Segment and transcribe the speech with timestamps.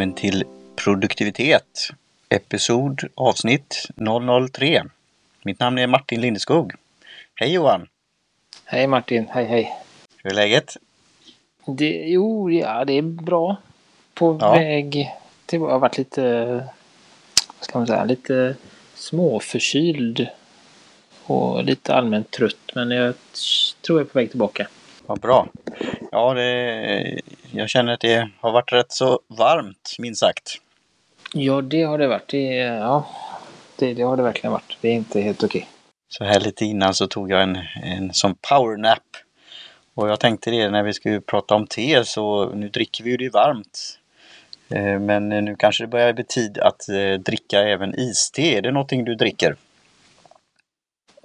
[0.00, 0.44] välkommen till
[0.76, 1.90] Produktivitet.
[2.28, 3.88] Episod avsnitt
[4.52, 4.82] 003.
[5.44, 6.72] Mitt namn är Martin Lindeskog.
[7.34, 7.88] Hej Johan!
[8.64, 9.72] Hej Martin, hej hej!
[10.16, 10.76] Hur är läget?
[11.66, 13.56] Det, jo, ja det är bra.
[14.14, 14.52] På Ja.
[14.52, 15.10] väg
[15.46, 15.60] till...
[15.60, 16.54] Jag har varit lite...
[17.58, 18.04] Vad ska man säga?
[18.04, 18.56] Lite
[18.94, 20.26] småförkyld.
[21.24, 22.74] Och lite allmänt trött.
[22.74, 23.14] Men jag
[23.86, 24.68] tror jag är på väg tillbaka.
[25.06, 25.48] Vad bra.
[26.10, 27.19] Ja, det,
[27.52, 30.60] jag känner att det har varit rätt så varmt, minst sagt.
[31.34, 32.28] Ja, det har det varit.
[32.28, 33.06] Det, ja,
[33.76, 34.76] det, det har det verkligen varit.
[34.80, 35.68] Det är inte helt okej.
[36.08, 39.02] Så här lite innan så tog jag en, en sån powernap.
[39.94, 43.16] Och jag tänkte det när vi skulle prata om te så nu dricker vi ju
[43.16, 43.98] det varmt.
[44.68, 48.42] Eh, Men nu kanske det börjar bli tid att eh, dricka även iste.
[48.42, 49.56] Är det någonting du dricker?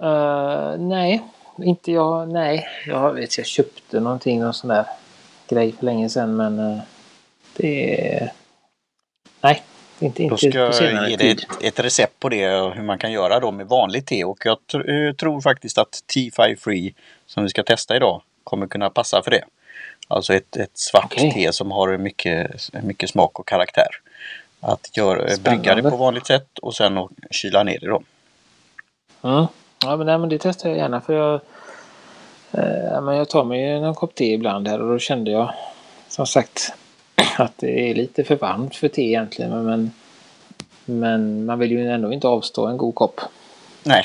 [0.00, 1.22] Eh, nej,
[1.58, 2.32] inte jag.
[2.32, 4.86] Nej, jag vet jag köpte någonting, någon sån där
[5.48, 6.78] grej för länge sedan men eh,
[7.56, 8.32] det är...
[9.40, 9.62] Nej,
[9.98, 12.82] inte, Då inte ska på jag ge dig ett, ett recept på det och hur
[12.82, 14.24] man kan göra då med vanligt te.
[14.24, 16.94] Och jag tr- eh, tror faktiskt att T5 Free
[17.26, 19.44] som vi ska testa idag kommer kunna passa för det.
[20.08, 21.32] Alltså ett, ett svart Okej.
[21.32, 23.88] te som har mycket, mycket smak och karaktär.
[24.60, 28.02] Att göra, brygga det på vanligt sätt och sen att kyla ner det då.
[29.22, 29.46] Mm.
[29.84, 31.40] Ja, men, nej, men det testar jag gärna för jag...
[32.56, 35.54] Eh, men jag tar mig en kopp te ibland här och då kände jag
[36.08, 36.72] som sagt
[37.36, 39.64] att det är lite för varmt för te egentligen.
[39.64, 39.90] Men,
[40.84, 43.20] men, man vill ju ändå inte avstå en god kopp.
[43.82, 44.04] Nej.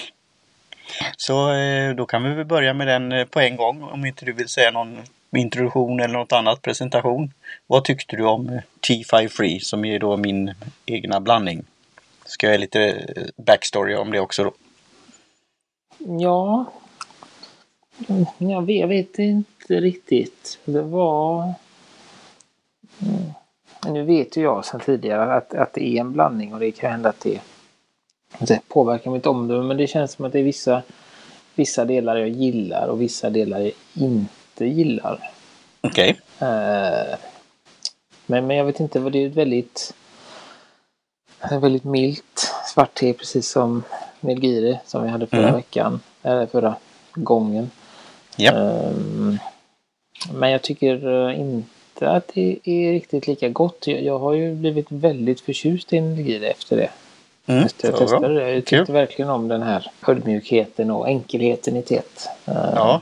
[1.18, 4.26] Så eh, då kan vi väl börja med den eh, på en gång om inte
[4.26, 4.98] du vill säga någon
[5.36, 7.34] introduktion eller något annat presentation.
[7.68, 10.54] Vad tyckte du om eh, T5 Free som är då min
[10.86, 11.64] egna blandning?
[12.26, 13.06] Ska jag ge lite
[13.38, 14.54] backstory om det också då?
[15.98, 16.66] Ja...
[18.38, 20.60] Jag vet, jag vet inte riktigt.
[20.66, 21.54] Det var...
[23.02, 23.32] Mm.
[23.88, 26.92] Nu vet ju jag sedan tidigare att, att det är en blandning och det kan
[26.92, 27.42] hända att det,
[28.40, 29.64] det påverkar mitt omdöme.
[29.64, 30.82] Men det känns som att det är vissa,
[31.56, 35.30] vissa delar jag gillar och vissa delar jag inte gillar.
[35.82, 36.20] Okej.
[36.40, 37.18] Eh,
[38.26, 39.94] Men, men jag vet inte, vad det är väldigt,
[41.52, 43.84] väldigt milt svart te precis som
[44.20, 45.56] Melgiri som vi hade förra Mm.
[45.56, 46.00] veckan.
[46.24, 46.76] Eller förra
[47.14, 47.72] gången.
[48.36, 48.52] Ja.
[48.52, 49.38] Ehm,
[50.34, 53.84] Men jag tycker eh, inte att det är riktigt lika gott.
[53.88, 56.90] Jag, har ju blivit väldigt förtjust i Melgiri efter det.
[57.46, 58.00] Mm, Efter jag bra.
[58.08, 58.52] testade det.
[58.54, 58.80] Jag Kul.
[58.80, 62.28] tyckte verkligen om den här ödmjukheten och enkelheten i teet.
[62.46, 63.02] Eh, Ja.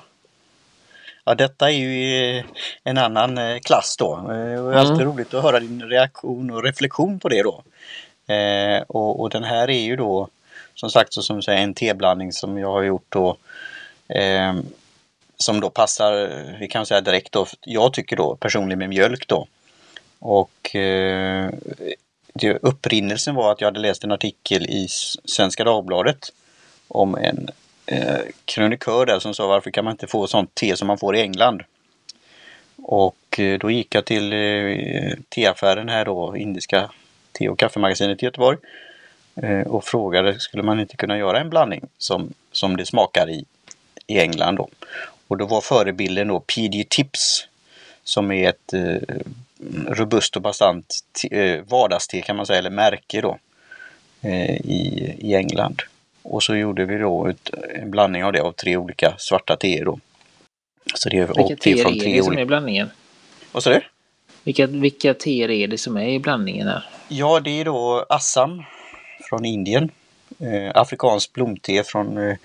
[1.25, 2.45] Ja, detta är ju eh,
[2.83, 4.25] en annan eh, klass då.
[4.27, 5.07] Det är alltid Mm.
[5.07, 7.63] roligt att höra din reaktion och reflektion på det då.
[8.33, 10.27] Eh, och, och den här är ju då
[10.75, 13.37] som sagt så som säger en teblandning som jag har gjort då.
[14.07, 14.53] Eh,
[15.43, 16.29] som då passar,
[16.59, 19.47] vi kan säga direkt då, jag tycker då personligen med mjölk då.
[20.19, 21.49] Och eh,
[22.33, 24.87] det, upprinnelsen var att jag hade läst en artikel i
[25.25, 26.33] Svenska Dagbladet
[26.87, 27.49] om en
[27.85, 31.15] eh, krönikör där som sa varför kan man inte få sånt te som man får
[31.15, 31.63] i England?
[32.83, 36.91] Och eh, då gick jag till eh, teaffären här då, Indiska
[37.31, 38.57] te och kaffemagasinet i Göteborg.
[39.35, 43.45] Eh, och frågade skulle man inte kunna göra en blandning som, som det smakar i,
[44.07, 44.69] i England då.
[45.29, 47.47] Och då var förebilden då PD Tips
[48.03, 49.17] som är ett eh,
[49.87, 53.37] robust och bastant eh, vardagste kan man säga, eller märke då
[54.21, 55.81] eh, i, i England.
[56.21, 59.85] Och så gjorde vi då ett, en blandning av det av tre olika svarta teer
[59.85, 59.99] då.
[60.93, 62.91] Så det är Vilka teer från är tre det som är blandningen?
[63.51, 63.81] Vad sa du?
[64.43, 66.89] Vilka, vilka teer är det som är i blandningen här?
[67.07, 68.63] Ja, det är då Assam
[69.29, 69.91] från Indien.
[70.39, 72.35] Eh, afrikanskt blomte från eh,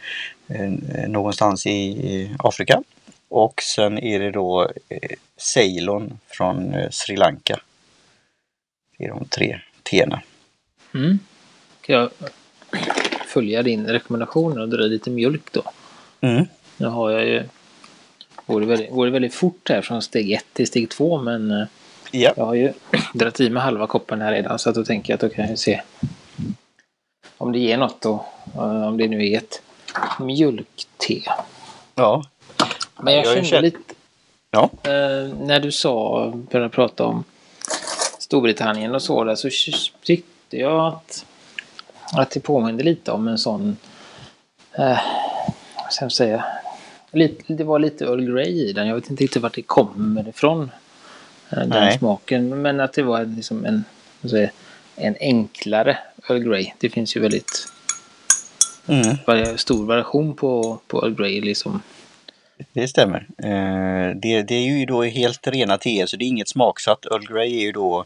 [1.08, 2.82] någonstans i, Afrika.
[3.28, 4.98] Och sen är det då eh,
[5.36, 7.60] Ceylon från eh, Sri Lanka.
[8.98, 10.22] Det är de tre teerna.
[10.94, 11.18] Mm.
[11.82, 12.10] Ska jag
[13.26, 15.62] följa din rekommendation och dra lite mjölk då?
[16.20, 16.44] Mm.
[16.76, 17.42] Nu har jag ju...
[18.46, 21.50] Går det, väldigt, går det väldigt fort här från steg ett till steg två men
[21.50, 21.66] eh,
[22.10, 22.72] Ja, jag har ju
[23.14, 25.48] dragit i mig halva koppen här redan så att då tänker jag att då kan
[25.48, 25.80] jag se
[27.36, 28.26] om det ger något då.
[28.54, 29.62] eh, Om det nu är ett
[30.20, 31.20] mjölkte.
[31.94, 32.24] ja.
[32.98, 33.78] Men jag Jag kände känt- lite...
[34.50, 34.70] Ja.
[34.82, 37.24] Eh, när du sa, började prata om
[38.18, 39.48] Storbritannien och så där så
[40.02, 41.24] tyckte jag att,
[42.12, 43.76] att det påminde lite om en sån,
[44.72, 44.98] eh,
[45.76, 46.44] vad ska jag säga,
[47.12, 48.86] lite, det var lite Earl Grey i den.
[48.86, 50.70] Jag vet inte riktigt vart det kommer ifrån.
[51.50, 51.98] eh, Den Nej.
[51.98, 52.62] smaken.
[52.62, 53.84] Men att det var liksom en,
[54.30, 54.50] säga,
[54.96, 55.98] en enklare
[56.28, 56.72] Earl Grey.
[56.78, 57.66] Det finns ju väldigt
[58.86, 59.58] Mm.
[59.58, 61.40] stor variation på, på Earl Grey.
[61.40, 61.82] Liksom.
[62.72, 63.26] Det stämmer.
[63.38, 67.06] Eh, det, det är ju då helt rena teer så det är inget smaksatt.
[67.06, 68.04] Earl Grey är ju då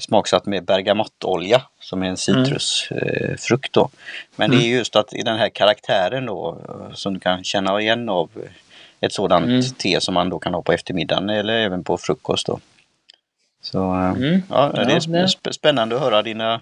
[0.00, 3.72] smaksatt med bergamottolja som är en citrusfrukt.
[3.72, 3.90] Då.
[4.36, 6.58] Men det är just att i den här karaktären då
[6.94, 8.30] som du kan känna igen av
[9.00, 9.62] ett sådant mm.
[9.62, 12.46] te som man då kan ha på eftermiddagen eller även på frukost.
[12.46, 12.60] Då.
[13.62, 14.42] Så mm.
[14.50, 16.60] ja, det är spännande att höra dina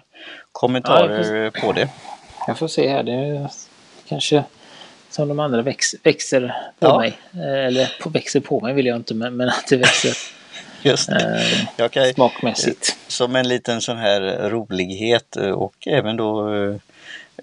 [0.51, 1.89] kommentarer ja, på det.
[2.47, 3.03] Jag får se här.
[3.03, 3.51] Det är
[4.07, 4.43] kanske
[5.09, 6.99] som de andra väx, växer på ja.
[6.99, 7.17] mig.
[7.43, 10.17] Eller på, växer på mig vill jag inte, men, men att det växer
[10.81, 11.67] Just det.
[11.77, 12.97] Eh, kan, smakmässigt.
[13.07, 16.75] Som en liten sån här rolighet och även då eh,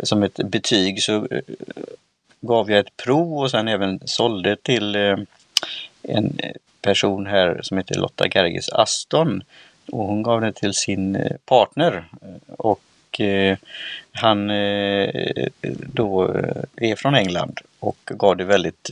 [0.02, 1.40] som ett betyg så eh,
[2.40, 5.16] gav jag ett prov och sen även sålde till eh,
[6.02, 6.38] en
[6.82, 9.42] person här som heter Lotta Gerges Aston.
[9.92, 12.04] Och hon gav det till sin eh, partner.
[12.58, 12.80] Och
[13.20, 13.56] eh,
[14.12, 14.49] han
[15.93, 16.34] då
[16.76, 18.90] är från England och gav det väldigt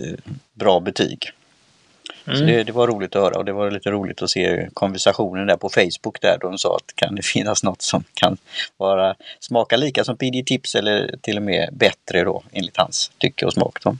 [0.54, 1.32] bra betyg.
[2.26, 2.38] Mm.
[2.38, 5.46] Så det, det, var roligt att höra och det var lite roligt att se konversationen
[5.46, 8.36] där på Facebook där de sa att kan det finnas något som kan
[8.76, 13.46] vara smaka lika som PD Tips eller till och med bättre då enligt hans tycke
[13.46, 13.78] och smak.
[13.84, 13.96] Då.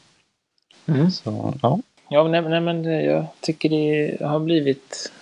[0.86, 1.10] Mm.
[1.10, 1.78] Så, ja.
[2.08, 5.12] Ja, nej, nej, men jag tycker det har blivit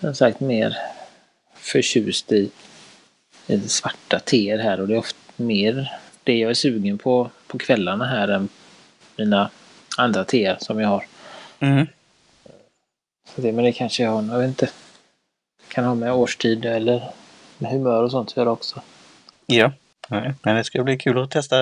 [0.00, 0.76] som sagt mer
[1.54, 2.50] förtjust i
[3.66, 5.92] svarta teer här och det är ofta mer
[6.24, 8.48] det jag är sugen på på kvällarna här än
[9.16, 9.50] mina
[9.96, 11.06] andra teer som jag har.
[11.60, 11.86] Mm.
[13.34, 14.70] Så det, men det kanske jag, jag vet inte,
[15.68, 17.10] kan ha med årstid eller
[17.58, 18.82] med humör och sånt att göra också.
[19.46, 19.72] Ja,
[20.08, 21.56] Nej, men det ska bli kul att testa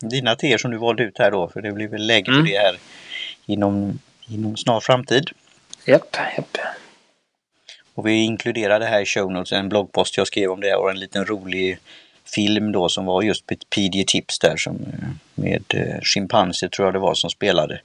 [0.00, 2.44] dina teer som du valde ut här då, för det blir väl läge för mm.
[2.44, 2.78] det här
[3.46, 5.30] inom, inom snar framtid.
[5.86, 6.58] Japp, japp.
[8.00, 11.00] Och vi inkluderade här i show notes en bloggpost jag skrev om det och en
[11.00, 11.78] liten rolig
[12.34, 16.94] film då som var just PD Tips där som eh, med eh, schimpanser tror jag
[16.94, 17.80] det var som spelade.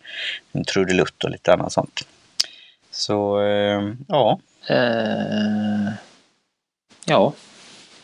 [0.52, 2.08] En trudelutt och lite annat sånt.
[2.92, 4.40] Så eh, ja.
[4.72, 5.90] Uh,
[7.06, 7.34] ja,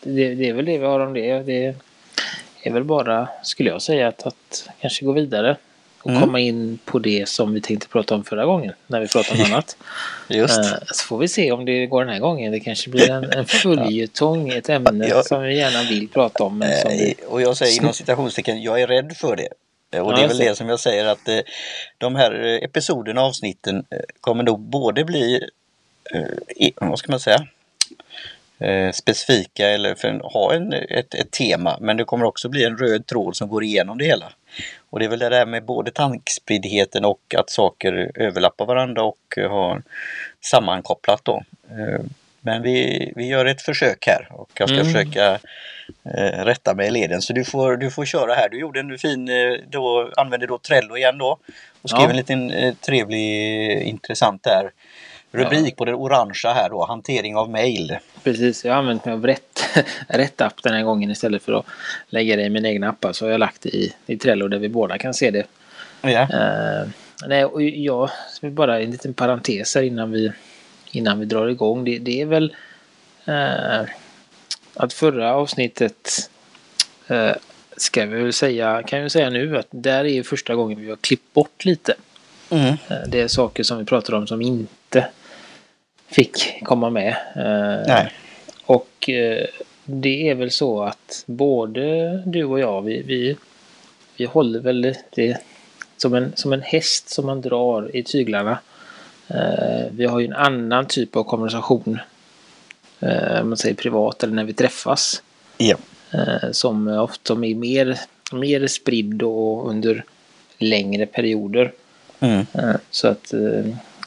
[0.03, 1.39] det, det, är väl det vi har om det.
[1.39, 1.75] Det
[2.63, 5.57] är väl bara, skulle jag säga, att, att kanske gå vidare
[6.03, 6.21] och mm.
[6.21, 9.45] komma in på det som vi tänkte prata om förra gången när vi pratade om
[9.51, 9.77] annat.
[10.27, 10.59] Just.
[10.59, 12.51] Uh, så får vi se om det går den här gången.
[12.51, 16.57] Det kanske blir en, en följetong, ett ämne jag, som vi gärna vill prata om.
[16.57, 17.15] Men som vi...
[17.27, 19.47] Och jag säger inom citationstecken, jag är rädd för det.
[19.99, 21.39] Och det är väl det som jag säger att eh,
[21.97, 25.49] de här eh, episoderna, avsnitten eh, kommer nog både bli,
[26.75, 27.47] vad ska man säga,
[28.93, 33.05] specifika eller för ha en, ett, ett tema men det kommer också bli en röd
[33.05, 34.31] tråd som går igenom det hela.
[34.91, 39.37] Och det är väl det där med både tankspriddheten och att saker överlappar varandra och
[39.49, 39.83] har
[40.41, 41.43] sammankopplat då.
[42.41, 44.93] Men vi, vi gör ett försök här och jag ska mm.
[44.93, 45.39] försöka
[46.05, 47.21] eh, rätta mig i leden.
[47.21, 48.49] Så du får, du får köra här.
[48.49, 51.37] Du gjorde en fin, eh, då använde då Trello igen då.
[51.81, 52.09] Och skrev ja.
[52.09, 54.71] en liten eh, trevlig, intressant där.
[55.31, 55.75] Rubrik ja.
[55.77, 57.97] på det orangea här då, hantering av mail.
[58.23, 59.50] Precis, jag har använt mig av rätt,
[60.07, 61.65] rätt app den här gången istället för att
[62.09, 63.13] lägga det i min egna appar.
[63.13, 65.45] Så har jag lagt det i, i Trello där vi båda kan se det.
[66.01, 66.21] Ja.
[66.21, 66.89] Uh,
[67.27, 68.09] nej, och jag,
[68.41, 70.31] bara en liten parentes här innan vi
[70.91, 71.83] innan vi drar igång.
[71.83, 72.55] Det, det är väl
[73.25, 73.81] eh,
[74.73, 76.29] att förra avsnittet
[77.07, 77.31] eh,
[77.77, 80.95] ska vi väl säga, kan jag säga nu att där är första gången vi har
[80.95, 81.93] klippt bort lite.
[82.49, 82.67] Mm.
[82.67, 85.07] Eh, det är saker som vi pratar om som inte
[86.07, 87.15] fick komma med.
[87.87, 88.11] Nej.
[88.71, 89.47] Och eh,
[89.85, 93.37] det är väl så att både du och jag, vi, vi,
[94.17, 95.37] vi håller väl det
[95.97, 98.59] som en, som en häst som man drar i tyglarna.
[99.27, 101.99] Eh, vi har ju en annan typ av konversation.
[102.99, 105.23] Eh, man säger privat eller när vi träffas.
[105.57, 105.75] Ja.
[106.11, 107.99] Eh, som ofta är mer,
[108.31, 110.03] mer spridd och under
[110.57, 111.71] längre perioder.
[112.19, 112.45] Mm.
[112.89, 113.33] Så att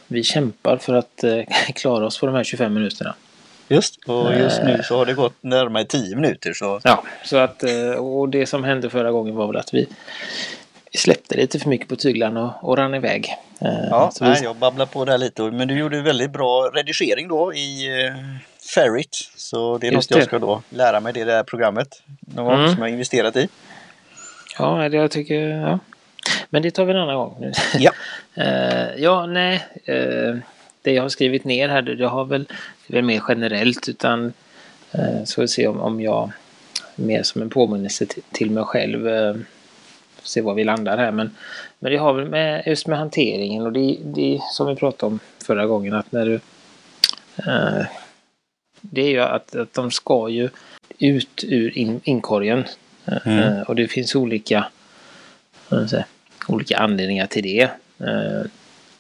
[0.06, 1.25] vi kämpar för att
[1.75, 3.14] klara oss på de här 25 minuterna.
[3.68, 6.52] Just, och just nu så har det gått närmare 10 minuter.
[6.52, 6.80] Så.
[6.85, 7.62] Ja, så att,
[7.99, 9.88] och det som hände förra gången var väl att vi
[10.94, 13.28] släppte lite för mycket på tyglarna och, och rann iväg.
[13.61, 14.26] Eh, ja, vi...
[14.26, 15.42] nej, jag babblar på där lite.
[15.42, 18.16] Men du gjorde väldigt bra redigering då i uh,
[18.75, 19.30] Ferrit.
[19.37, 20.21] Så det är Just något det.
[20.21, 22.02] jag ska då lära mig det där programmet.
[22.21, 22.75] Gång mm.
[22.75, 23.49] som jag investerat i.
[24.59, 25.78] Ja, det jag tycker ja.
[26.50, 27.37] Men det tar vi en annan gång.
[27.40, 27.52] Nu.
[27.78, 27.92] Ja.
[28.97, 29.66] ja, nej.
[30.83, 32.47] Det jag har skrivit ner här, det har väl,
[32.87, 34.33] det är mer generellt utan
[34.99, 36.31] uh, så vi se om, om jag
[36.97, 39.09] mer som en påminnelse till, till mig själv
[40.26, 41.11] se var vi landar här.
[41.11, 41.31] Men,
[41.79, 45.21] men det har väl med, just med hanteringen och det, det som vi pratade om
[45.45, 46.35] förra gången att när du
[47.37, 47.87] eh,
[48.81, 50.49] det är ju att, att de ska ju
[50.99, 52.64] ut ur in, inkorgen.
[53.25, 53.38] Mm.
[53.38, 54.67] Eh, och det finns olika,
[55.91, 56.05] säga,
[56.49, 57.62] olika anledningar till det.
[57.99, 58.43] Eh,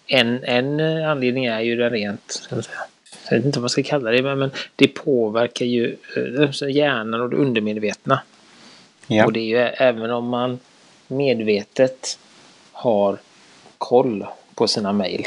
[0.06, 2.64] en, en anledning är ju den rent säga,
[3.30, 7.30] jag vet inte vad man ska kalla det, men det påverkar ju eh, hjärnan och
[7.30, 8.20] det undermedvetna.
[9.06, 9.24] Ja.
[9.24, 10.58] Och det är ju även om man
[11.06, 12.18] medvetet
[12.72, 13.18] har
[13.78, 15.26] koll på sina mejl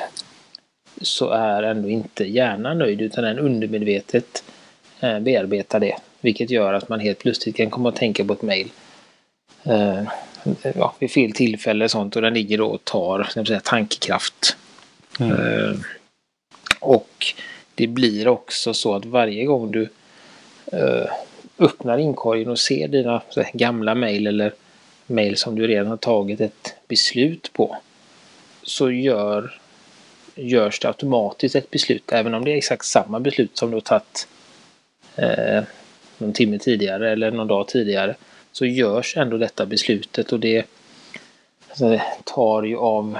[1.01, 4.43] så är ändå inte hjärnan nöjd utan den undermedvetet
[4.99, 5.95] eh, bearbetar det.
[6.21, 8.71] Vilket gör att man helt plötsligt kan komma att tänka på ett mejl
[9.63, 10.03] eh,
[10.75, 14.57] ja, vid fel tillfälle och sånt och den ligger då och tar säga, tankekraft.
[15.19, 15.83] Mm.
[16.79, 17.33] Och
[17.77, 19.89] det blir också så att varje gång du
[20.71, 21.09] eh,
[21.59, 24.53] öppnar inkorgen och ser dina här, gamla mejl eller
[25.07, 27.77] mejl som du redan har tagit ett beslut på
[28.63, 29.59] så gör,
[30.35, 33.81] görs det automatiskt ett beslut även om det är exakt samma beslut som du har
[33.81, 34.27] tagit
[35.15, 35.63] eh,
[36.17, 38.15] någon timme tidigare eller någon dag tidigare
[38.51, 40.65] så görs ändå detta beslutet och det,
[41.69, 43.17] alltså det tar ju av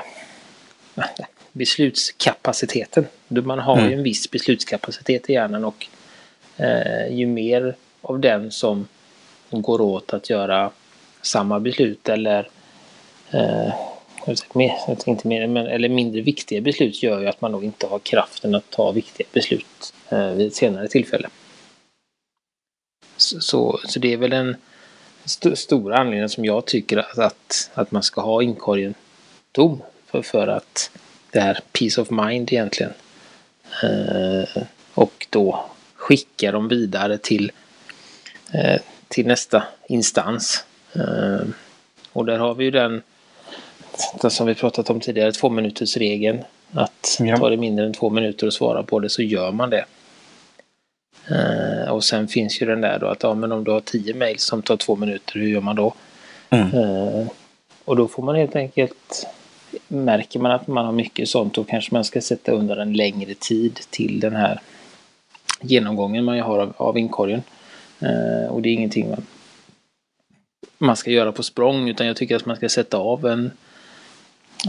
[1.58, 3.08] beslutskapaciteten.
[3.28, 3.90] Man har mm.
[3.90, 5.88] ju en viss beslutskapacitet i hjärnan och
[6.58, 8.88] eh, ju mer av den som
[9.52, 10.72] går åt att göra
[11.22, 12.50] samma beslut eller
[13.32, 13.74] eh,
[14.54, 14.74] mer,
[15.06, 18.56] inte mer, men, eller mindre viktiga beslut gör ju att man nog inte har kraften
[18.56, 21.30] att ta viktiga beslut eh, vid ett senare tillfälle.
[23.18, 24.56] Så, så, så det är väl den
[25.26, 28.94] st stora anledningen som jag tycker att, att, att man ska ha inkorgen
[29.52, 29.82] tom.
[30.06, 30.92] För, för att
[31.32, 32.94] det är peace of mind egentligen.
[33.84, 35.66] Eh, och då
[35.96, 37.52] skicka dem vidare till,
[38.54, 40.66] eh, till nästa instans.
[40.94, 41.48] Eh,
[42.14, 43.02] och där har vi ju den,
[44.22, 46.44] den som vi pratat om tidigare, två minuters regeln.
[46.72, 47.38] Att ja.
[47.38, 49.86] tar det mindre än två minuter att svara på det så gör man det.
[51.32, 54.14] Uh, och sen finns ju den där då att ja, men om du har tio
[54.14, 55.94] mejl som tar två minuter, hur gör man då?
[56.50, 56.74] Mm.
[56.74, 57.28] Uh,
[57.86, 59.28] och då får man helt enkelt
[59.88, 63.34] Märker man att man har mycket sånt då kanske man ska sätta undan en längre
[63.34, 64.62] tid till den här
[65.62, 67.44] genomgången man har av, av inkorgen.
[68.00, 69.26] Eh, och det är ingenting man,
[70.78, 73.52] man ska göra på språng utan jag tycker att man ska sätta av en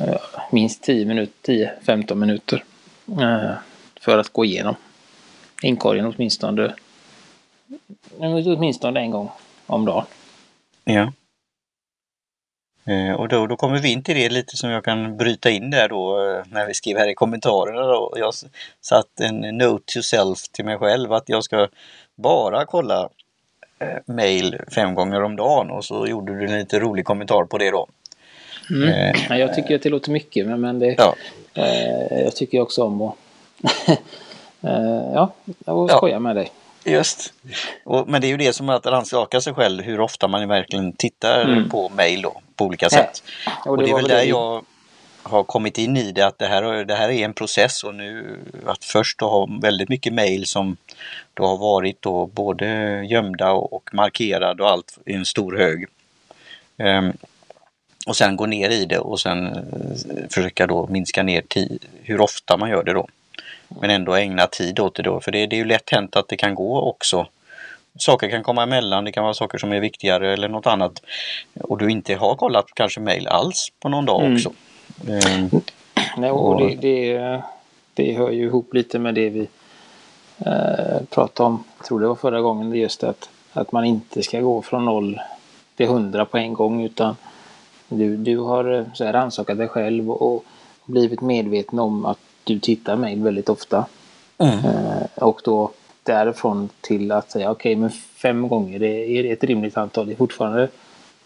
[0.01, 0.21] eh,
[0.53, 2.65] minst 10 minuter, 10-15 minuter
[4.01, 4.75] för att gå igenom
[5.63, 6.75] inkorgen åtminstone,
[8.19, 9.31] åtminstone en gång
[9.67, 10.05] om dagen.
[10.85, 11.13] Ja.
[12.89, 15.71] Eh, och då, då kommer vi in till det lite som jag kan bryta in
[15.71, 17.83] där då eh, när vi skriver här i kommentarerna.
[17.83, 18.15] Då.
[18.17, 18.35] Jag
[18.81, 21.69] satt en note to self till mig själv att jag ska
[22.15, 23.09] bara kolla
[23.79, 27.59] eh, mail fem gånger om dagen och så gjorde du en lite rolig kommentar på
[27.59, 27.89] det då.
[28.71, 28.89] Mm.
[28.89, 31.15] Eh, jag tycker att det låter mycket men det, ja.
[31.55, 33.15] eh, jag tycker också om att
[34.65, 35.33] Uh, ja,
[35.67, 36.21] jag skojar ja.
[36.21, 36.51] med dig.
[36.93, 37.33] Just.
[37.85, 40.93] Och, men det är ju det som att rannsaka sig själv hur ofta man verkligen
[40.93, 41.69] tittar mm.
[41.69, 41.91] på
[42.23, 43.23] då, på olika sätt.
[43.47, 43.53] Ja.
[43.65, 44.25] Och, och det, är väl där det.
[44.25, 44.65] jag
[45.23, 48.39] har kommit in i det att det här, det här är en process och nu
[48.67, 50.77] att först ha väldigt mycket mail som
[51.35, 52.67] då har varit då både
[53.05, 55.87] gömda och, och markerad och allt i en stor hög.
[56.77, 57.13] Um,
[58.07, 61.43] och sen gå ner i det och sen uh, försöka då minska ner
[62.03, 63.09] hur ofta man gör det då.
[63.69, 66.29] Men ändå ägna tid åt det då, för det, det är ju lätt hänt att
[66.29, 67.27] det kan gå också.
[67.99, 71.03] Saker kan komma emellan, det kan vara saker som är viktigare eller något annat.
[71.61, 74.35] Och du inte har kollat kanske mail alls på någon dag mm.
[74.35, 74.53] också.
[75.09, 75.51] Mm.
[76.17, 77.43] Nej, och, det, det,
[77.95, 79.49] det hör ju ihop lite med det vi
[80.39, 84.23] eh, pratade om, jag tror det var förra gången, det just att, att man inte
[84.23, 85.21] ska gå från noll
[85.77, 87.17] till hundra på en gång utan
[87.89, 90.45] du, du har eh, rannsakat dig själv och, och
[90.85, 93.87] blivit medveten om att du tittar mejl väldigt ofta.
[94.39, 94.59] Mm.
[94.59, 95.71] Eh, och då
[96.03, 100.07] därifrån till att säga okej, okay, men fem gånger det är ett rimligt antal.
[100.07, 100.69] Det är fortfarande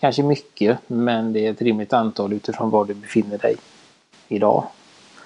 [0.00, 3.56] kanske mycket, men det är ett rimligt antal utifrån var du befinner dig
[4.28, 4.64] idag.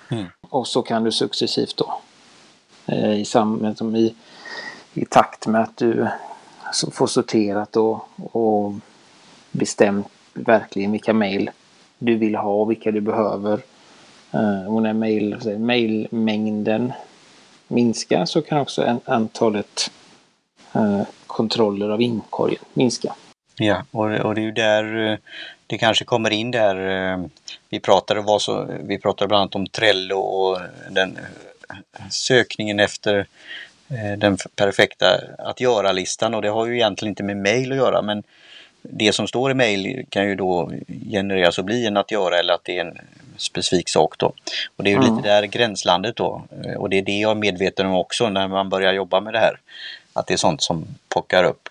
[0.09, 0.27] Mm.
[0.41, 2.01] Och så kan du successivt då
[2.87, 4.15] eh, i, sam, i,
[4.95, 6.09] i takt med att du
[6.93, 8.73] får sorterat och, och
[9.51, 11.51] bestämt verkligen vilka mejl
[11.99, 13.76] du vill ha och vilka du behöver Eh,
[14.37, 16.93] Eh, och när mail, mailmängden
[17.69, 19.91] minskar så kan också antalet
[20.75, 23.15] eh, kontroller av inkorgen minska.
[23.59, 25.19] Ja, och, och det är ju där eh,
[25.67, 27.29] det kanske kommer in där.
[27.69, 30.59] Vi pratade, var så, vi pratade bland annat om Trello och
[30.91, 31.19] den
[32.11, 33.27] sökningen efter
[34.19, 35.07] den perfekta
[35.39, 38.23] att göra-listan och det har ju egentligen inte med mail att göra men
[38.91, 40.71] det som står i mail kan ju då
[41.11, 42.99] genereras och bli en att göra eller att det är en
[43.37, 44.33] specifik sak då.
[44.77, 45.17] Och det är ju mm.
[45.17, 46.43] lite där gränslandet då.
[46.77, 49.39] Och det är det jag är medveten om också när man börjar jobba med det
[49.39, 49.59] här.
[50.13, 51.69] Att det är sånt som pockar upp.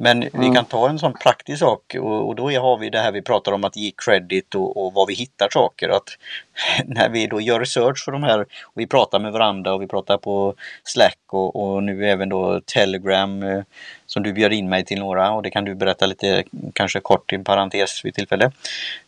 [0.00, 0.40] Men mm.
[0.40, 3.22] vi kan ta en sån praktisk sak och, och då har vi det här vi
[3.22, 5.88] pratar om att ge credit och, och var vi hittar saker.
[5.88, 6.08] Att
[6.84, 9.86] när vi då gör research för de här och vi pratar med varandra och vi
[9.86, 13.62] pratar på Slack och, och nu även då Telegram eh,
[14.06, 17.32] som du bjöd in mig till några och det kan du berätta lite kanske kort
[17.32, 18.50] i en parentes vid tillfälle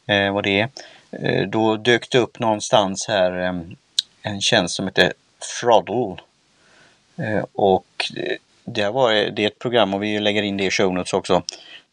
[0.06, 0.68] eh, vad det är.
[1.10, 3.54] Eh, då dök det upp någonstans här eh,
[4.22, 5.12] en tjänst som heter
[5.60, 6.22] Throddle.
[7.16, 8.12] Eh, och
[8.64, 11.42] det, var, det är ett program och vi lägger in det i show notes också.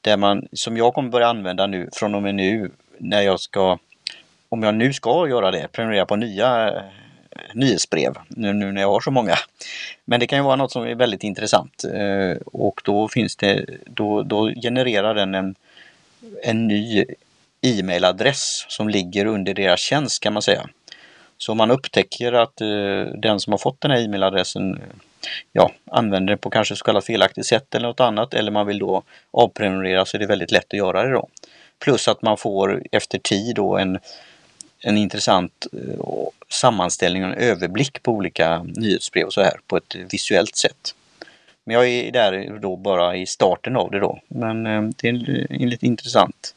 [0.02, 3.78] Där man, som jag kommer börja använda nu från och med nu när jag ska,
[4.50, 6.82] om jag nu ska göra det, prenumerera på nya eh,
[7.54, 9.36] nyhetsbrev nu, nu när jag har så många.
[10.06, 13.66] Men det kan ju vara något som är väldigt intressant eh, och då finns det,
[13.86, 15.56] då, då genererar den en,
[16.44, 17.06] en ny
[17.62, 20.70] e-mailadress som ligger under deras tjänst kan man säga.
[21.38, 24.82] Så om man upptäcker att eh, den som har fått den här e-mailadressen
[25.52, 28.80] ja, använder den på kanske så kallat felaktigt sätt eller något annat eller man vill
[28.80, 31.28] då avprenumerera så är det väldigt lätt att göra det då.
[31.80, 34.00] Plus att man får efter tid då en,
[34.84, 36.06] en intressant eh,
[36.50, 40.96] sammanställning och en överblick på olika nyhetsbrev och så här på ett visuellt sätt.
[41.64, 44.20] Men jag är där då bara i starten av det då.
[44.28, 45.12] Men eh, det är
[45.50, 46.54] en lite intressant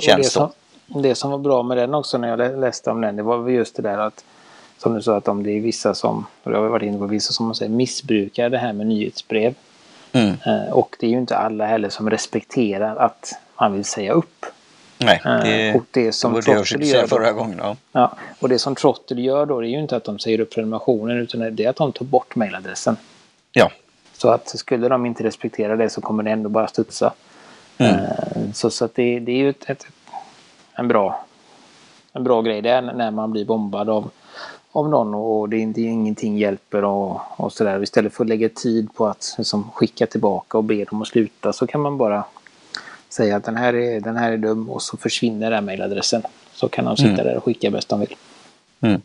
[0.00, 0.08] tjänst.
[0.08, 0.52] Det som,
[1.02, 3.76] det som var bra med den också när jag läste om den, det var just
[3.76, 4.24] det där att
[4.82, 6.98] som du sa att om det är vissa som, och det har vi varit inne
[6.98, 9.54] på, vissa som man säger, missbrukar det här med nyhetsbrev.
[10.12, 10.36] Mm.
[10.46, 14.46] Eh, och det är ju inte alla heller som respekterar att man vill säga upp.
[14.98, 17.58] Nej, eh, det, och det som det Trottel gör förra gången.
[17.62, 17.76] Ja.
[17.92, 18.12] ja.
[18.38, 21.16] och det som Trottel gör då det är ju inte att de säger upp prenumerationen
[21.18, 22.96] utan det är att de tar bort mejladressen.
[23.52, 23.70] Ja.
[24.12, 27.12] Så att skulle de inte respektera det så kommer det ändå bara studsa.
[27.78, 27.94] Mm.
[27.94, 29.86] Eh, så, så att det, det är ju ett, ett,
[30.74, 31.26] en, bra,
[32.12, 34.10] en bra grej det när man blir bombad av
[34.72, 37.82] av någon och det är inte, ingenting hjälper och, och sådär.
[37.82, 41.52] Istället för att lägga tid på att liksom, skicka tillbaka och be dem att sluta
[41.52, 42.24] så kan man bara
[43.08, 46.22] säga att den här är, den här är dum och så försvinner den mejladressen.
[46.52, 47.26] Så kan de sitta mm.
[47.26, 48.16] där och skicka bäst de vill.
[48.80, 49.00] Mm.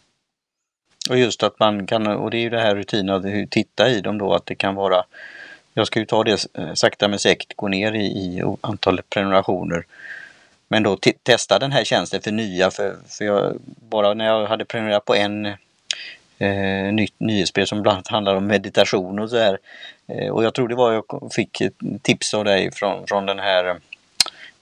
[1.10, 4.02] Och just att man kan, och det är ju det här rutinen att titta i
[4.02, 5.04] dem då, att det kan vara
[5.78, 9.86] jag ska ju ta det sakta men säkert, gå ner i, i antalet prenumerationer
[10.76, 14.66] men då testa den här tjänsten för nya, för, för jag, bara när jag hade
[14.66, 15.46] prenumererat på en
[16.38, 19.58] eh, nytt nyhetsbrev som bland annat handlar om meditation och så här.
[20.08, 21.62] Eh, och jag tror det var jag fick
[22.02, 23.76] tips av dig från, från den här,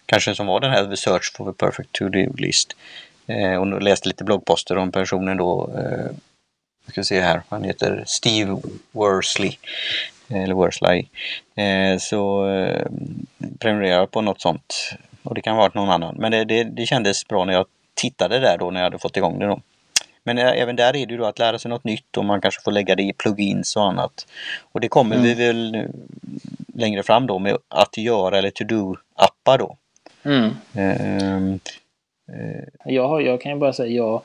[0.06, 2.76] kanske som var den här The Search for the Perfect To-Do List.
[3.28, 6.12] Eh, och läste lite bloggposter om personen då, eh,
[6.92, 9.56] ska se här, han heter Steve Worsley
[10.30, 11.06] eller Worsley.
[11.56, 12.88] Eh, så eh,
[13.60, 16.16] prenumererar på något sånt och det kan ha varit någon annan.
[16.20, 19.18] Men det, det, det kändes bra när jag tittade där då när jag hade fått
[19.18, 19.60] igång det då.
[20.24, 22.62] Men även där är det ju då att lära sig något nytt och man kanske
[22.62, 24.28] får lägga det i plugins och annat.
[24.72, 25.28] Och det kommer mm.
[25.28, 25.88] vi väl
[26.74, 29.78] längre fram då med att göra eller to-do-appar då.
[30.24, 30.50] Mm.
[30.78, 31.54] Uh,
[32.30, 34.22] uh, jag, jag kan ju bara säga, jag,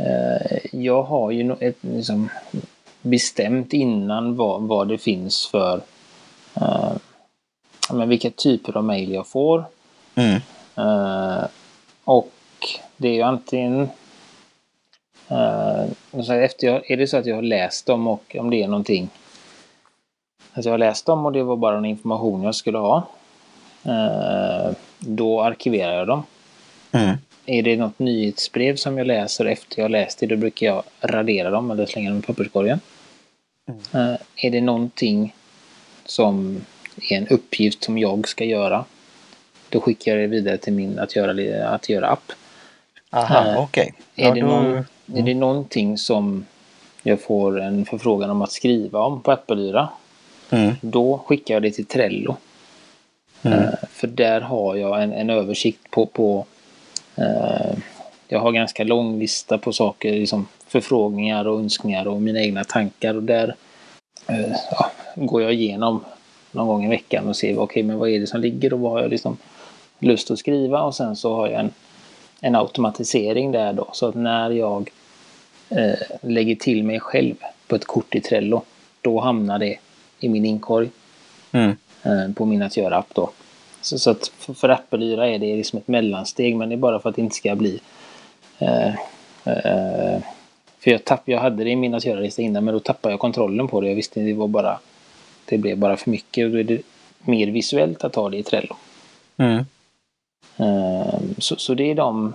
[0.00, 2.28] uh, jag har ju ett, liksom,
[3.02, 5.80] bestämt innan vad, vad det finns för
[7.92, 9.64] men vilka typer av mail jag får.
[10.16, 10.40] Mm.
[10.78, 11.44] Uh,
[12.04, 12.32] och
[12.96, 13.88] det är ju antingen
[15.30, 18.68] uh, efter jag, är det så att jag har läst dem och om det är
[18.68, 19.08] någonting
[20.52, 23.08] att jag har läst dem och det var bara en information jag skulle ha.
[23.86, 26.22] Uh, då arkiverar jag dem.
[26.92, 27.16] Mm.
[27.46, 31.50] Är det något nyhetsbrev som jag läser efter jag läst det, då brukar jag radera
[31.50, 32.80] dem eller slänga dem i papperskorgen.
[33.92, 34.16] Mm.
[34.36, 35.34] är det någonting
[36.04, 36.64] som
[37.10, 38.84] är en uppgift som jag ska göra,
[39.68, 42.32] då skickar jag det vidare till min att göra, att göra app.
[43.10, 43.82] Aha, uh, okej.
[43.82, 44.24] Okay.
[44.24, 44.46] Ja, är, det då...
[44.46, 46.46] någon, är det någonting som
[47.02, 49.88] jag får en förfrågan om att skriva om på Appelyra,
[50.50, 50.74] mm.
[50.80, 52.36] då skickar jag det till Trello.
[53.42, 53.58] Mm.
[53.58, 56.46] Uh, för där har jag en, en översikt på, på
[57.18, 57.78] uh,
[58.28, 63.14] jag har ganska lång lista på saker, liksom förfrågningar och önskningar och mina egna tankar
[63.14, 63.54] och där
[64.70, 66.04] ja, går jag igenom
[66.50, 68.80] någon gång i veckan och ser okej, okay, men vad är det som ligger och
[68.80, 69.36] vad har jag liksom
[69.98, 71.72] lust att skriva och sen så har jag en,
[72.40, 74.90] en automatisering där då så att när jag
[75.68, 77.34] eh, lägger till mig själv
[77.66, 78.62] på ett kort i Trello
[79.00, 79.78] då hamnar det
[80.20, 80.88] i min inkorg
[81.52, 81.76] mm.
[82.02, 83.30] eh, på min att göra-app då.
[83.80, 87.00] Så, så, att för, för Apple-yra är det liksom ett mellansteg men det är bara
[87.00, 87.80] för att det inte ska bli
[88.58, 88.88] eh,
[89.44, 90.20] eh
[90.78, 93.20] för jag, tapp, jag hade det i min att göra-lista innan men då tappade jag
[93.20, 93.88] kontrollen på det.
[93.88, 94.78] Jag visste det var bara
[95.44, 96.82] det blev bara för mycket och då är det
[97.20, 98.76] mer visuellt att ha det i Trello.
[99.36, 99.64] Mm.
[100.56, 102.34] Ehm, så, så det är de,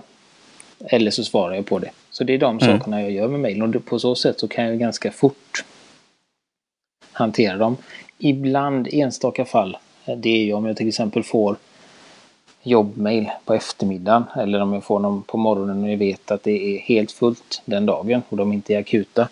[0.78, 1.90] eller så svarar jag på det.
[2.10, 2.78] Så det är de mm.
[2.78, 5.64] sakerna jag gör med mejlen och på så sätt så kan jag ganska fort
[7.12, 7.76] hantera dem.
[8.18, 9.76] Ibland, enstaka fall,
[10.16, 11.56] det är ju om jag till exempel får
[12.62, 16.76] jobbmail på eftermiddagen eller om jag får dem på morgonen och jag vet att det
[16.76, 19.28] är helt fullt den dagen och de inte är akuta.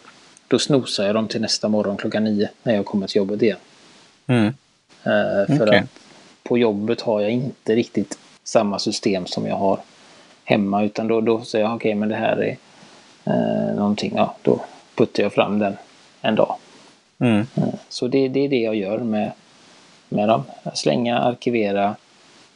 [0.48, 3.58] Då snosar jag dem till nästa morgon klockan nio när jag kommer till jobbet igen.
[4.26, 4.46] Mm.
[5.02, 5.78] Eh, för Okej.
[5.78, 5.86] att
[6.42, 8.18] på jobbet har jag inte riktigt
[8.50, 9.78] samma system som jag har
[10.44, 12.56] hemma utan då, då säger jag okej men det här är
[13.24, 14.60] eh, någonting, ja då
[14.94, 15.76] puttar jag fram den
[16.20, 16.56] en dag.
[17.18, 17.46] Mm.
[17.88, 19.32] Så det, det är det jag gör med,
[20.08, 20.42] med dem.
[20.74, 21.96] Slänga, arkivera,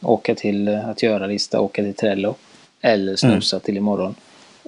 [0.03, 2.35] åka till eh, att göra-lista, åka till Trello.
[2.81, 4.15] Eller snusa till imorgon.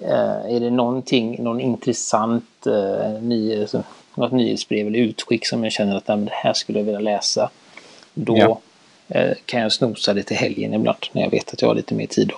[0.03, 3.83] Eh, är det någonting, någon intressant eh, ny, alltså,
[4.15, 7.01] något nyhetsbrev eller utskick som jag känner att "Nej, men det här skulle jag vilja
[7.01, 7.51] läsa.
[8.15, 8.59] Då Ja.
[9.09, 11.95] Eh, kan jag snosa det till helgen ibland när jag vet att jag har lite
[11.95, 12.35] mer tid då.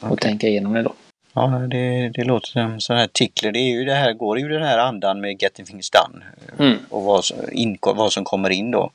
[0.00, 0.28] Och Okej.
[0.30, 0.92] tänka igenom det då.
[1.32, 3.52] Ja, det, det låter som sådana här artiklar.
[3.52, 6.24] Det är ju det här, går ju den här andan med Getting Things Done.
[6.58, 6.78] Mm.
[6.88, 8.90] Och vad, som- in, vad som kommer in då.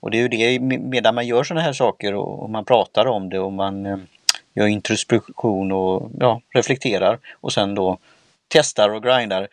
[0.00, 3.06] Och det är ju det medan man gör sådana här saker och, och man pratar
[3.06, 3.96] om det och man eh,
[4.54, 7.98] gör introspektion och ja, reflekterar och sen då
[8.52, 9.48] testar och grindar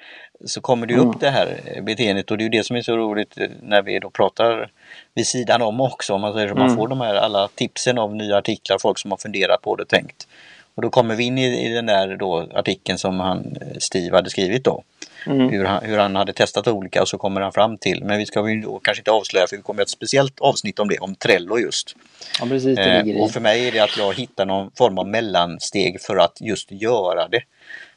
[0.46, 2.98] så kommer det upp det här eh, beteendet och det är det som är så
[2.98, 4.72] roligt eh, när vi då pratar
[5.16, 6.14] vid sidan om också.
[6.14, 6.78] Om man, säger så, man Mm.
[6.78, 9.90] får de här alla tipsen av nya artiklar, folk som har funderat på det och
[9.90, 10.28] tänkt.
[10.76, 14.16] Och då kommer vi in i, i den där då artikeln som han, eh, Steve
[14.16, 14.84] hade skrivit då.
[15.26, 15.50] Mm.
[15.50, 18.26] Hur, han, hur han hade testat olika och så kommer han fram till, men vi
[18.26, 21.16] ska ju då kanske inte avslöja för vi kommer ett speciellt avsnitt om det, om
[21.16, 21.96] Trello just.
[22.40, 22.80] Ja, precis.
[22.80, 26.38] Eh, och för mig är det att jag hittar någon form av mellansteg för att
[26.42, 27.42] just göra det.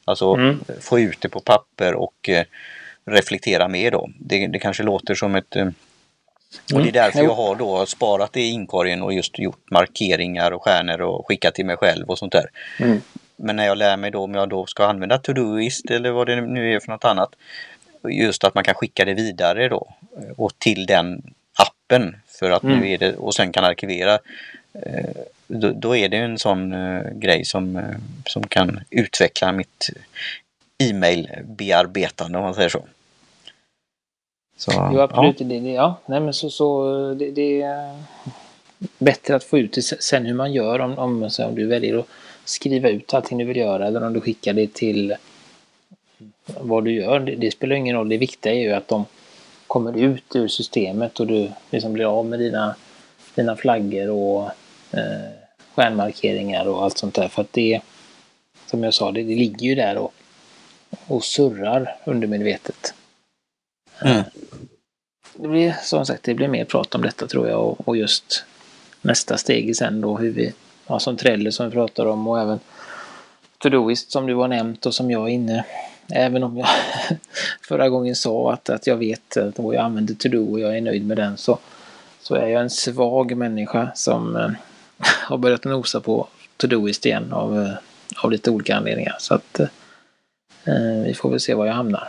[0.05, 0.61] Alltså Mm.
[0.81, 2.45] få ut det på papper och eh,
[3.05, 4.11] reflektera med då.
[4.19, 5.57] Det, det kanske låter som ett...
[5.57, 5.73] Eh, och
[6.69, 6.93] det är Mm.
[6.93, 11.27] därför jag har då sparat det i inkorgen och just gjort markeringar och stjärnor och
[11.29, 12.47] skickat till mig själv och sånt där.
[12.81, 13.01] Mm.
[13.37, 16.41] Men när jag lär mig då om jag då ska använda Todoist eller vad det
[16.41, 17.35] nu är för något annat.
[18.09, 21.23] Just att man kan skicka det vidare då eh, och till den
[21.59, 22.79] appen för att Mm.
[22.79, 24.19] nu är det och sen kan arkivera.
[24.87, 25.11] eh,
[25.47, 29.91] Då, då är det en sån eh, grej som, eh, som kan utveckla mitt
[30.79, 32.85] e-mail-bearbetande om man säger så.
[34.57, 35.39] så Jo, absolut.
[35.39, 38.03] Det, det, ja, nej, men så, så det, det är
[38.99, 41.99] bättre att få ut det sen hur man gör om, om, så om du väljer
[41.99, 42.07] att
[42.45, 45.15] skriva ut allting du vill göra eller om du skickar det till
[46.61, 47.21] vad du gör.
[47.21, 48.09] Det, det spelar ingen roll.
[48.09, 49.05] Det viktiga är ju att de
[49.67, 52.75] kommer ut ur systemet och du liksom blir av med dina,
[53.35, 54.51] dina flaggor och
[54.93, 55.31] eh,
[55.75, 57.29] stjärnmarkeringar och allt sånt där.
[57.29, 57.81] För att det,
[58.67, 60.15] som jag sa, det, det ligger ju där och,
[61.07, 62.95] och surrar undermedvetet.
[64.03, 64.23] Mm.
[65.35, 68.45] Det blir som sagt det blir mer prat om detta tror jag och, och just
[69.03, 70.53] nästa steg sen då hur vi,
[70.87, 72.61] ja, som Trello som vi pratar om och även
[73.59, 75.65] Todoist som du har nämnt och som jag är inne
[76.09, 76.69] Även om jag
[77.69, 81.07] förra gången sa att, att jag vet att jag använder Todo och jag är nöjd
[81.07, 81.59] med den så,
[82.21, 84.51] så är jag en svag människa som eh,
[85.29, 87.73] har börjat nosa på Todoist igen av, eh,
[88.25, 89.17] av lite olika anledningar.
[89.19, 92.09] Så att eh, vi får väl se var jag hamnar.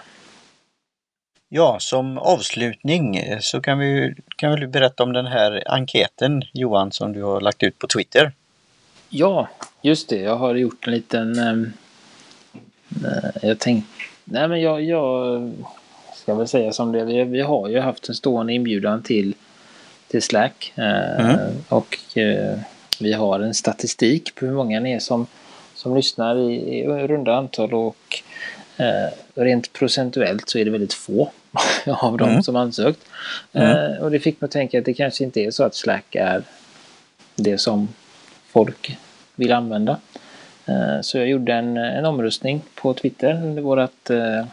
[1.50, 6.92] Ja, som avslutning eh, så kan vi kan väl berätta om den här enkäten Johan
[6.92, 8.32] som du har lagt ut på Twitter.
[9.10, 9.48] Ja,
[9.82, 10.18] just det.
[10.18, 11.40] Jag har gjort en liten...
[11.40, 11.74] ehm,
[13.06, 13.90] eh, jag tänkte...
[14.24, 15.52] Nej, men jag, jag
[16.16, 19.36] ska väl säga som det Vi, vi har ju haft en stående inbjudan till,
[20.08, 20.74] till Slack.
[20.76, 21.38] eh, Mm.
[21.70, 22.60] Och eh,
[23.00, 25.28] vi har en statistik på hur många ni är som,
[25.76, 27.74] som lyssnar i, i runda antal.
[27.74, 28.22] Och
[28.78, 31.32] eh, rent procentuellt så är det väldigt få
[31.88, 32.44] av dem Mm.
[32.44, 33.00] som ansökt.
[33.54, 33.92] Mm.
[33.94, 36.16] Eh, och det fick mig att tänka att det kanske inte är så att Slack
[36.16, 36.44] är
[37.36, 37.88] det som
[38.48, 38.98] folk
[39.36, 40.00] vill använda.
[40.66, 44.46] Eh, Så jag gjorde en, en omröstning på Twitter under vårt eh,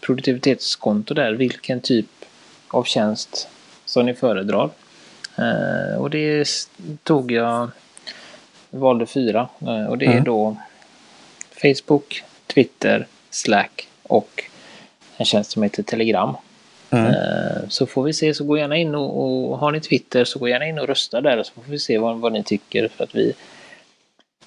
[0.00, 1.32] produktivitetskonto där.
[1.32, 2.06] Vilken typ
[2.68, 3.48] av tjänst
[3.84, 4.70] som ni föredrar.
[5.38, 6.48] Eh, Och det
[7.02, 7.70] tog jag,
[8.70, 9.48] valde fyra.
[9.60, 10.24] Eh, Och det är Mm.
[10.24, 10.56] då
[11.62, 14.42] Facebook, Twitter, Slack och
[15.16, 16.36] en tjänst som heter Telegram.
[16.90, 17.06] Mm.
[17.06, 20.38] Eh, Så får vi se, så gå gärna in och, och har ni Twitter så
[20.38, 23.04] gå gärna in och rösta där så får vi se vad, vad ni tycker för
[23.04, 23.32] att vi,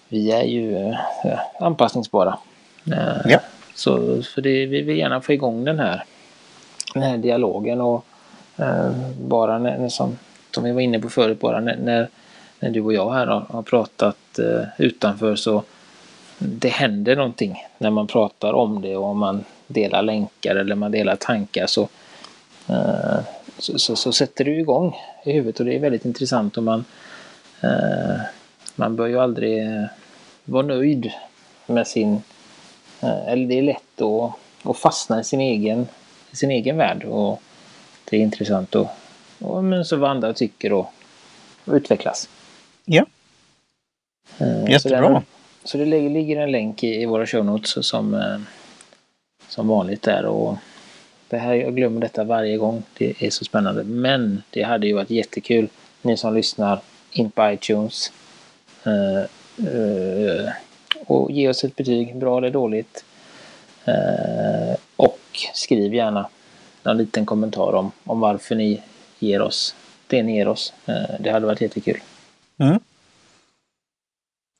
[0.10, 2.38] vi är ju eh, anpassningsbara.
[2.91, 3.39] Eh, Ja.
[3.75, 6.03] Så för det, vi vill gärna få igång den här,
[6.93, 8.05] den här dialogen och
[8.57, 10.17] eh, bara när som,
[10.55, 12.07] som vi var inne på förut, bara när, när,
[12.62, 15.63] när du och jag här har, har pratat eh, utanför så
[16.38, 20.91] det händer någonting när man pratar om det och om man delar länkar eller man
[20.91, 21.89] delar tankar så,
[22.69, 23.19] eh,
[23.58, 24.95] så, så, så sätter du igång
[25.26, 26.86] i huvudet och det är väldigt intressant och man,
[27.62, 28.21] eh,
[28.76, 29.86] man bör ju aldrig eh,
[30.45, 31.12] vara nöjd
[31.65, 32.21] med sin,
[33.02, 34.34] eh, eller det är lätt att,
[34.69, 35.88] att fastna i sin egen,
[36.32, 37.41] i sin egen värld och
[38.10, 38.88] det är intressant och,
[39.39, 40.93] och men så vad andra tycker och
[41.65, 42.30] och utvecklas.
[42.93, 43.06] Ja.
[44.38, 45.08] Eh, Jättebra.
[45.08, 45.21] Så, den,
[45.63, 48.39] så det ligger, en länk i, i våra show notes som, eh,
[49.47, 50.25] som vanligt där.
[50.25, 50.58] Och
[51.27, 52.84] det här, jag glömmer detta varje gång.
[52.97, 53.84] Det är så spännande.
[53.84, 55.69] Men det hade ju varit jättekul.
[56.01, 56.80] Ni som lyssnar
[57.12, 58.12] in på iTunes.
[58.84, 59.21] Eh,
[59.67, 60.49] eh,
[61.06, 63.06] och ge oss ett betyg, bra eller dåligt.
[63.86, 65.19] Eh, och
[65.54, 66.30] skriv gärna
[66.84, 68.82] en liten kommentar om, om varför ni
[69.19, 69.75] ger oss
[70.08, 70.73] det ni ger oss.
[71.19, 71.99] Det hade varit jättekul.
[72.62, 72.80] Mm.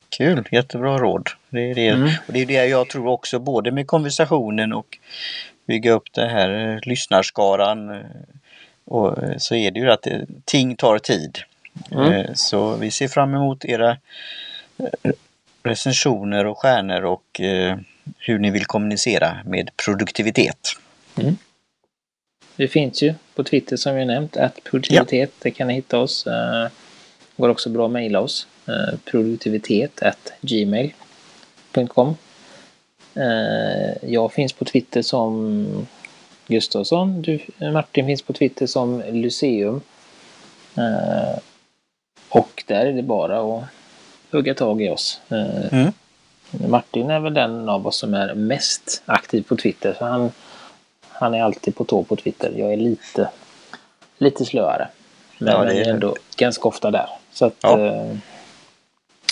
[0.10, 1.30] Kul, jättebra råd.
[1.50, 2.10] Det är det, Mm.
[2.28, 4.98] och det, är det jag tror också, både med konversationen och
[5.66, 7.90] bygga upp den här eh, lyssnarskaran.
[7.90, 8.02] eh,
[8.86, 10.08] Och, eh, så är det ju att
[10.46, 11.38] ting tar tid.
[11.92, 12.36] Mm.
[12.36, 13.98] Så vi ser fram emot era
[15.64, 17.42] recensioner och stjärnor och
[18.18, 20.58] hur ni vill kommunicera med produktivitet.
[22.56, 26.28] Vi finns ju på Twitter som vi nämnt, att produktivitet, det kan ni hitta oss.
[27.42, 28.48] Går också bra att mejla oss.
[28.68, 30.02] Eh, produktivitet
[30.42, 32.16] gmail.com
[33.16, 35.68] eh, Jag finns på Twitter som
[36.48, 37.22] Gustavsson.
[37.22, 37.40] Du,
[37.74, 39.82] Martin finns på Twitter som Lyceum.
[40.78, 41.40] Eh,
[42.30, 43.64] och där är det bara att
[44.32, 45.22] hugga tag i oss.
[45.30, 45.92] Eh, Mm.
[46.72, 49.96] Martin är väl den av oss som är mest aktiv på Twitter.
[50.00, 50.32] Så han,
[51.10, 52.54] han är alltid på tå på Twitter.
[52.58, 53.30] Jag är lite,
[54.18, 54.88] lite slöare.
[55.38, 57.08] Men Ja, är- ändå ganska ofta där.
[57.34, 57.80] Så att, Ja.
[57.80, 58.18] eh,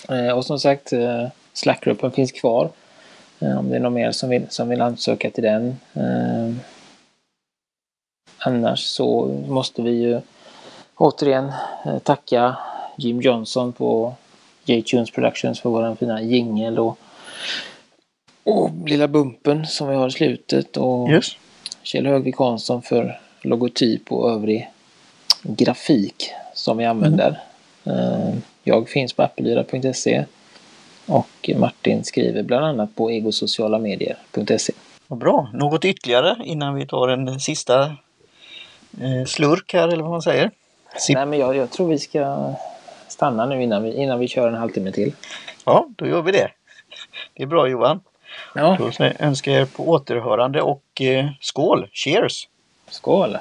[0.10, 2.70] eh, och som sagt, eh, Slackgruppen finns kvar.
[3.40, 5.80] Eh, om det är någon mer som vill, som vill ansöka till den.
[5.94, 6.56] Eh,
[8.38, 10.22] annars så måste vi ju
[10.96, 11.52] återigen
[11.86, 12.56] eh, tacka
[12.98, 14.14] Jim Johnson på
[14.66, 16.98] J-Tunes Productions för våran fina jingel och,
[18.44, 20.78] och lilla bumpen som vi har i slutet.
[20.78, 21.38] Och Just.
[21.84, 24.70] Kjell Högvik Hansson för logotyp och övrig
[25.44, 27.42] grafik som vi använder.
[27.86, 30.26] Eh, Jag finns på appelyra.se
[31.06, 34.74] och Martin skriver bland annat på egosocialamedier.se.
[35.08, 35.50] Vad bra.
[35.54, 37.84] Något ytterligare innan vi tar en sista
[39.02, 40.52] eh, slurk här eller vad man säger?
[40.98, 41.16] Sipp.
[41.16, 42.54] Nej, men jag, jag tror vi ska
[43.08, 45.14] stanna nu innan vi, innan vi kör en halvtimme till.
[45.66, 46.52] Ja, då gör vi det.
[47.34, 48.00] Det är bra Johan.
[48.56, 51.88] Ja, Då önskar jag er på återhörande och eh, skål!
[51.94, 52.48] Cheers!
[52.90, 53.38] skål!